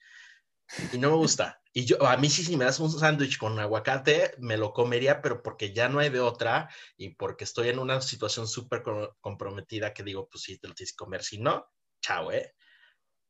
[0.91, 1.61] y no me gusta.
[1.71, 5.21] Y yo, a mí sí, si me das un sándwich con aguacate, me lo comería,
[5.21, 8.83] pero porque ya no hay de otra y porque estoy en una situación súper
[9.21, 11.23] comprometida que digo, pues sí, te lo tienes que comer.
[11.23, 11.69] Si no,
[12.01, 12.53] chao, ¿eh?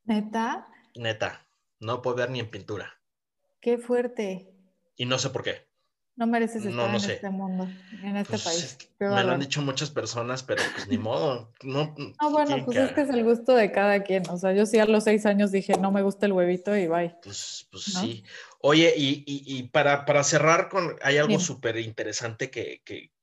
[0.05, 0.67] ¿Neta?
[0.95, 1.47] Neta,
[1.79, 2.99] no puedo ver ni en pintura.
[3.62, 4.53] Qué fuerte.
[4.95, 5.69] Y no sé por qué.
[6.19, 7.69] No mereces estar en este mundo,
[8.03, 8.77] en este pues, país.
[8.99, 11.53] me lo han dicho muchas personas, pero pues ni modo.
[11.63, 14.29] No, ah, bueno, pues es que es el gusto de cada quien.
[14.29, 16.88] O sea, yo sí a los seis años dije, no me gusta el huevito y
[16.88, 17.15] bye.
[17.23, 18.25] Pues, pues sí.
[18.60, 23.13] Oye, y, y, para, para, cerrar con, hay algo súper interesante que, que,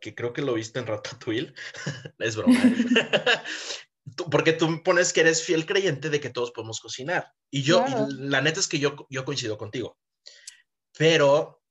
[0.00, 1.54] que, creo que lo viste en Ratatouille.
[2.18, 2.58] es broma.
[4.30, 7.32] porque tú pones que eres fiel creyente de que todos podemos cocinar.
[7.50, 9.96] Y yo, la neta es que yo, yo coincido contigo.
[10.96, 11.62] Pero,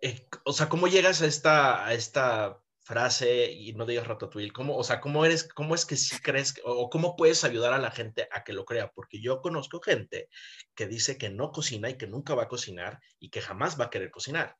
[0.00, 4.52] eh, o sea, ¿cómo llegas a esta, a esta frase y no digas ratatouille?
[4.52, 7.78] ¿Cómo, o sea, ¿cómo, eres, ¿cómo es que sí crees o cómo puedes ayudar a
[7.78, 8.90] la gente a que lo crea?
[8.90, 10.28] Porque yo conozco gente
[10.74, 13.84] que dice que no cocina y que nunca va a cocinar y que jamás va
[13.86, 14.56] a querer cocinar.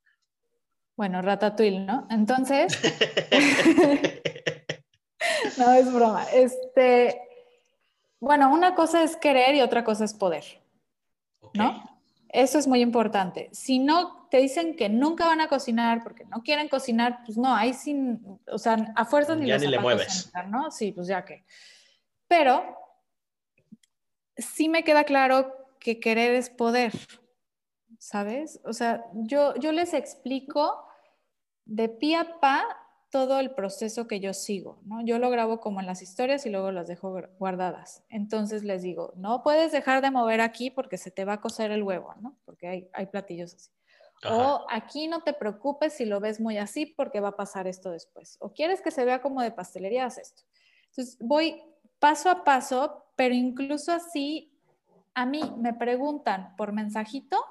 [0.96, 2.07] Bueno, ratatouille, ¿no?
[2.11, 2.79] Entonces...
[5.61, 6.25] no, es broma.
[6.33, 7.20] Este,
[8.18, 10.44] bueno, una cosa es querer y otra cosa es poder.
[11.55, 11.83] ¿No?
[12.29, 13.49] Eso es muy importante.
[13.53, 17.55] Si no te dicen que nunca van a cocinar porque no quieren cocinar, pues no,
[17.55, 20.31] ahí sin, o sea, a fuerzas ni ya ni le mueves.
[20.49, 20.70] ¿no?
[20.70, 21.44] Sí, pues ya que.
[22.29, 22.77] Pero
[24.37, 26.92] sí me queda claro que querer es poder,
[27.99, 28.61] ¿sabes?
[28.64, 30.85] O sea, yo, yo les explico
[31.64, 32.64] de pie a pa
[33.11, 35.05] todo el proceso que yo sigo, ¿no?
[35.05, 38.05] Yo lo grabo como en las historias y luego las dejo guardadas.
[38.09, 41.73] Entonces les digo, no puedes dejar de mover aquí porque se te va a cocer
[41.73, 42.38] el huevo, ¿no?
[42.44, 43.70] Porque hay, hay platillos así.
[44.29, 47.90] O aquí no te preocupes si lo ves muy así porque va a pasar esto
[47.90, 48.37] después.
[48.38, 50.42] O quieres que se vea como de pastelería, haz esto.
[50.90, 51.62] Entonces voy
[51.99, 54.55] paso a paso, pero incluso así
[55.14, 57.42] a mí me preguntan por mensajito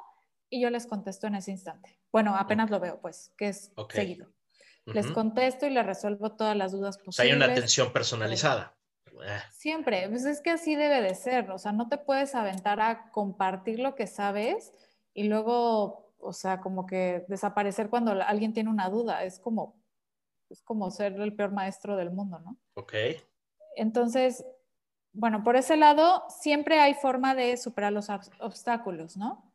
[0.50, 2.00] y yo les contesto en ese instante.
[2.12, 4.32] Bueno, apenas lo veo, pues, que es seguido
[4.94, 7.20] les contesto y les resuelvo todas las dudas posibles.
[7.20, 8.76] hay una atención personalizada.
[9.22, 9.40] Eh.
[9.52, 13.12] Siempre, pues es que así debe de ser, o sea, no te puedes aventar a
[13.12, 14.72] compartir lo que sabes
[15.14, 19.76] y luego, o sea, como que desaparecer cuando alguien tiene una duda, es como,
[20.50, 22.58] es como ser el peor maestro del mundo, ¿no?
[22.76, 22.94] Ok.
[23.76, 24.46] Entonces,
[25.12, 28.08] bueno, por ese lado, siempre hay forma de superar los
[28.40, 29.52] obstáculos, ¿no?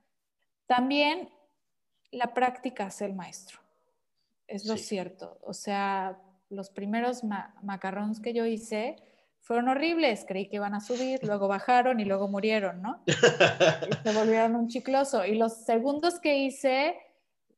[0.66, 1.30] También
[2.10, 3.63] la práctica es el maestro
[4.46, 5.38] es lo cierto.
[5.42, 6.18] O sea,
[6.50, 7.22] los primeros
[7.62, 8.96] macarrones que yo hice
[9.40, 10.24] fueron horribles.
[10.26, 13.02] Creí que iban a subir, luego bajaron y luego murieron, ¿no?
[14.02, 15.24] se volvieron un chicloso.
[15.24, 16.96] Y los segundos que hice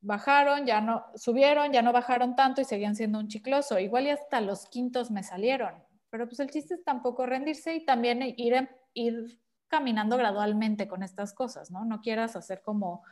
[0.00, 3.78] bajaron, ya no subieron, ya no bajaron tanto y seguían siendo un chicloso.
[3.78, 5.74] Igual y hasta los quintos me salieron.
[6.10, 11.34] Pero pues el chiste es tampoco rendirse y también ir, ir caminando gradualmente con estas
[11.34, 11.84] cosas, ¿no?
[11.84, 13.02] No quieras hacer como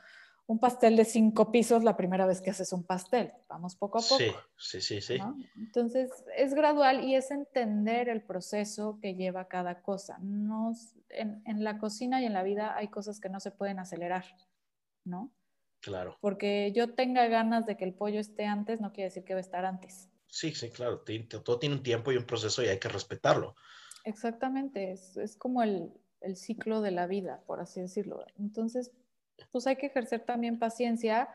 [0.47, 3.33] un pastel de cinco pisos la primera vez que haces un pastel.
[3.49, 4.19] Vamos poco a poco.
[4.19, 5.19] Sí, sí, sí, sí.
[5.57, 10.19] Entonces, es gradual y es entender el proceso que lleva cada cosa.
[10.21, 10.73] No,
[11.09, 14.25] en, en, la cocina y en la vida hay cosas que no se pueden acelerar,
[15.05, 15.33] ¿no?
[15.81, 16.19] Claro.
[16.21, 19.39] Porque yo tenga ganas de que el pollo esté antes, no quiere decir que va
[19.39, 20.11] a estar antes.
[20.27, 21.05] Sí, sí, claro.
[21.45, 23.55] Todo tiene un tiempo y un proceso y hay que respetarlo.
[24.05, 24.93] Exactamente.
[24.93, 25.91] Es, es como el,
[26.21, 28.25] el ciclo de la vida, por así decirlo.
[28.39, 28.91] Entonces,
[29.51, 31.29] pues hay que ejercer también paciencia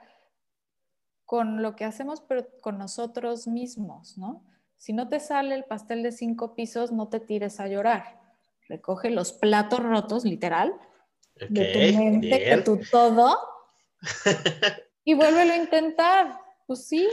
[1.25, 4.43] con lo que hacemos, pero con nosotros mismos, ¿no?
[4.77, 8.19] Si no te sale el pastel de cinco pisos, no te tires a llorar.
[8.67, 10.73] Recoge los platos rotos, literal,
[11.35, 13.37] de tu mente, de tu todo,
[15.03, 16.39] y vuélvelo a intentar.
[16.65, 17.07] Pues sí.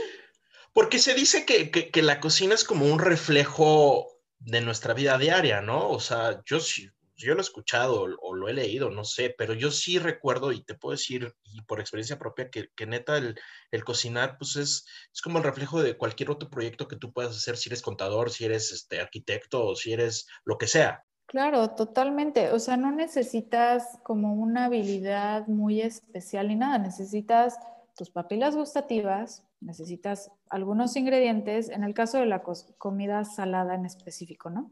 [0.73, 4.07] Porque se dice que, que, la cocina es como un reflejo
[4.39, 5.89] de nuestra vida diaria, ¿no?
[5.89, 9.53] O sea, yo sí, yo lo he escuchado o lo he leído, no sé, pero
[9.53, 13.39] yo sí recuerdo y te puedo decir, y por experiencia propia, que, que neta el,
[13.71, 17.35] el, cocinar, pues es, es como el reflejo de cualquier otro proyecto que tú puedas
[17.35, 21.03] hacer, si eres contador, si eres este, arquitecto o si eres lo que sea.
[21.25, 22.51] Claro, totalmente.
[22.51, 27.59] O sea, no necesitas como una habilidad muy especial ni nada, necesitas
[27.97, 32.43] tus papilas gustativas, necesitas algunos ingredientes, en el caso de la
[32.77, 34.71] comida salada en específico, ¿no?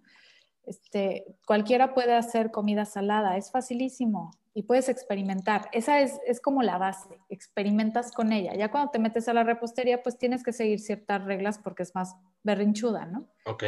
[0.66, 5.70] Este, cualquiera puede hacer comida salada, es facilísimo y puedes experimentar.
[5.74, 8.55] Esa es, es, como la base, experimentas con ella.
[8.55, 11.93] Ya cuando te metes a la repostería, pues tienes que seguir ciertas reglas porque es
[11.93, 13.30] más berrinchuda, ¿no?
[13.45, 13.63] Ok.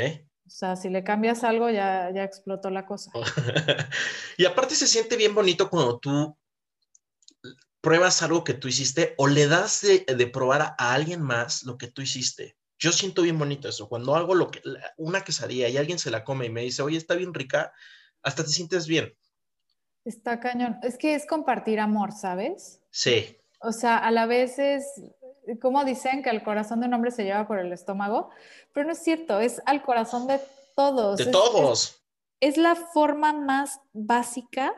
[0.45, 3.12] O sea, si le cambias algo, ya, ya explotó la cosa.
[4.38, 6.38] y aparte se siente bien bonito cuando tú
[7.82, 11.64] pruebas algo que tú hiciste o le das de, de probar a, a alguien más
[11.64, 12.56] lo que tú hiciste.
[12.80, 13.89] Yo siento bien bonito eso.
[13.89, 14.61] Cuando hago lo que,
[14.97, 17.73] una quesadilla y alguien se la come y me dice, oye, está bien rica,
[18.21, 19.15] hasta te sientes bien.
[20.05, 20.78] Está cañón.
[20.84, 22.82] Es que es compartir amor, ¿sabes?
[22.91, 23.38] Sí.
[23.59, 24.86] O sea, a la vez es,
[25.59, 28.30] como dicen, que el corazón de un hombre se lleva por el estómago,
[28.73, 30.39] pero no es cierto, es al corazón de
[30.75, 31.17] todos.
[31.17, 32.03] De todos.
[32.39, 34.73] Es, es la forma más básica,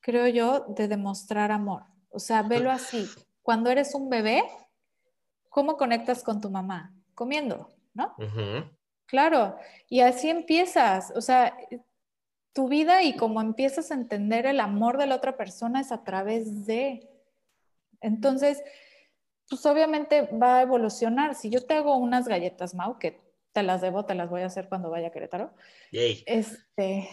[0.00, 1.84] creo yo, de demostrar amor.
[2.10, 3.08] O sea, velo así.
[3.42, 4.44] Cuando eres un bebé,
[5.48, 6.92] ¿cómo conectas con tu mamá?
[7.14, 8.14] Comiendo, ¿no?
[9.06, 9.56] Claro,
[9.88, 11.56] y así empiezas, o sea,
[12.52, 16.04] tu vida y como empiezas a entender el amor de la otra persona es a
[16.04, 17.10] través de.
[18.00, 18.62] Entonces,
[19.48, 21.34] pues obviamente va a evolucionar.
[21.34, 23.20] Si yo te hago unas galletas, Mau, que
[23.52, 25.52] te las debo, te las voy a hacer cuando vaya a Querétaro.
[26.26, 27.08] Este,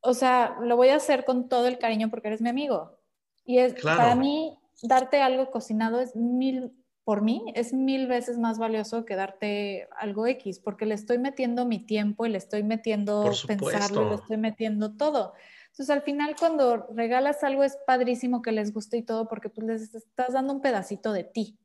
[0.00, 2.98] o sea, lo voy a hacer con todo el cariño porque eres mi amigo.
[3.44, 6.72] Y es, para mí, darte algo cocinado es mil
[7.04, 11.66] por mí es mil veces más valioso que darte algo X, porque le estoy metiendo
[11.66, 15.34] mi tiempo y le estoy metiendo pensarlo, le estoy metiendo todo.
[15.72, 19.62] Entonces, al final, cuando regalas algo, es padrísimo que les guste y todo, porque tú
[19.62, 21.58] pues, les estás dando un pedacito de ti.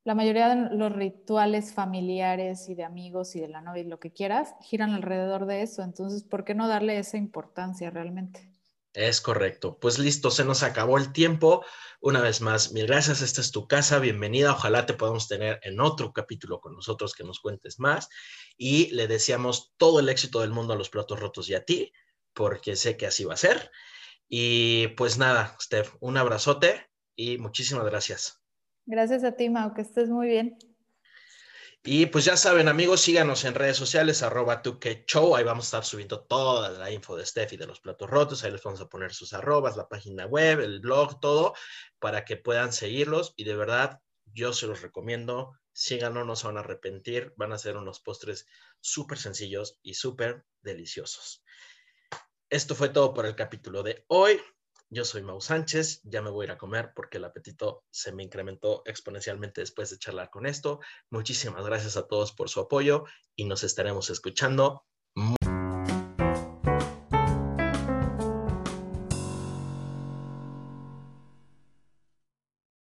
[0.04, 4.00] la mayoría de los rituales familiares y de amigos y de la novia y lo
[4.00, 5.82] que quieras giran alrededor de eso.
[5.82, 8.50] Entonces, ¿por qué no darle esa importancia realmente?
[8.94, 9.80] Es correcto.
[9.80, 11.66] Pues listo, se nos acabó el tiempo.
[12.00, 13.22] Una vez más, mil gracias.
[13.22, 13.98] Esta es tu casa.
[14.00, 14.52] Bienvenida.
[14.52, 18.10] Ojalá te podamos tener en otro capítulo con nosotros que nos cuentes más.
[18.56, 21.92] Y le deseamos todo el éxito del mundo a los platos rotos y a ti,
[22.34, 23.72] porque sé que así va a ser.
[24.28, 28.43] Y pues nada, Steph, un abrazote y muchísimas gracias.
[28.86, 30.58] Gracias a ti, Mau, que estés muy bien.
[31.86, 34.62] Y pues ya saben, amigos, síganos en redes sociales, arroba
[35.06, 35.36] show.
[35.36, 38.44] Ahí vamos a estar subiendo toda la info de Steph y de los platos rotos.
[38.44, 41.54] Ahí les vamos a poner sus arrobas, la página web, el blog, todo,
[42.00, 43.34] para que puedan seguirlos.
[43.36, 45.60] Y de verdad, yo se los recomiendo.
[45.74, 47.34] Síganos, no se van a arrepentir.
[47.36, 48.48] Van a ser unos postres
[48.80, 51.44] súper sencillos y súper deliciosos.
[52.50, 54.40] Esto fue todo por el capítulo de hoy.
[54.94, 58.12] Yo soy Mau Sánchez, ya me voy a ir a comer porque el apetito se
[58.12, 60.82] me incrementó exponencialmente después de charlar con esto.
[61.10, 64.86] Muchísimas gracias a todos por su apoyo y nos estaremos escuchando